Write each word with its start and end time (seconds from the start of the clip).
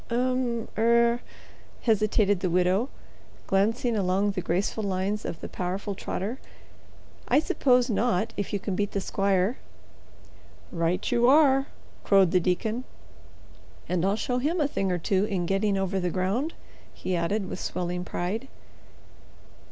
"Um 0.09 0.67
er," 0.79 1.21
hesitated 1.81 2.39
the 2.39 2.49
widow, 2.49 2.89
glancing 3.45 3.95
along 3.95 4.31
the 4.31 4.41
graceful 4.41 4.83
lines 4.83 5.25
of 5.25 5.41
the 5.41 5.47
powerful 5.47 5.93
trotter, 5.93 6.39
"I 7.27 7.37
suppose 7.39 7.87
not 7.87 8.33
if 8.35 8.51
you 8.51 8.57
can 8.59 8.75
beat 8.75 8.93
the 8.93 8.99
squire." 8.99 9.59
"Right 10.71 11.11
you 11.11 11.27
are," 11.27 11.67
crowed 12.03 12.31
the 12.31 12.39
deacon, 12.39 12.83
"and 13.87 14.03
I'll 14.03 14.15
show 14.15 14.39
him 14.39 14.59
a 14.59 14.67
thing 14.67 14.91
or 14.91 14.97
two 14.97 15.25
in 15.25 15.45
getting 15.45 15.77
over 15.77 15.99
the 15.99 16.09
ground," 16.09 16.55
he 16.91 17.15
added 17.15 17.47
with 17.47 17.59
swelling 17.59 18.03
pride. 18.03 18.47